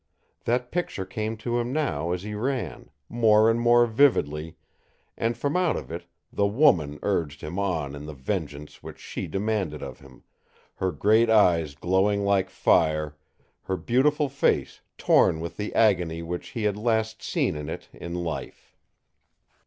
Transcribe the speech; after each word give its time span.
That 0.45 0.71
picture 0.71 1.05
came 1.05 1.37
to 1.37 1.59
him 1.59 1.71
now 1.71 2.11
as 2.11 2.23
he 2.23 2.33
ran, 2.33 2.89
more 3.07 3.51
and 3.51 3.61
more 3.61 3.85
vividly, 3.85 4.57
and 5.15 5.37
from 5.37 5.55
out 5.55 5.75
of 5.77 5.91
it 5.91 6.07
the 6.33 6.47
woman 6.47 6.97
urged 7.03 7.41
him 7.41 7.59
on 7.59 7.91
to 7.93 7.99
the 7.99 8.15
vengeance 8.15 8.81
which 8.81 8.97
she 8.97 9.27
demanded 9.27 9.83
of 9.83 9.99
him, 9.99 10.23
her 10.77 10.91
great 10.91 11.29
eyes 11.29 11.75
glowing 11.75 12.25
like 12.25 12.49
fire, 12.49 13.15
her 13.65 13.77
beautiful 13.77 14.27
face 14.27 14.81
torn 14.97 15.39
with 15.39 15.55
the 15.57 15.71
agony 15.75 16.23
which 16.23 16.47
he 16.57 16.63
had 16.63 16.77
last 16.77 17.21
seen 17.21 17.55
in 17.55 17.69
it 17.69 17.87
in 17.93 18.15
life. 18.15 18.75